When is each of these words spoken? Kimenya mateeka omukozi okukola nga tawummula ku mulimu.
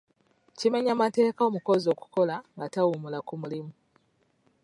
Kimenya 0.57 0.93
mateeka 1.01 1.41
omukozi 1.49 1.85
okukola 1.93 2.35
nga 2.55 2.67
tawummula 2.73 3.19
ku 3.27 3.33
mulimu. 3.41 3.71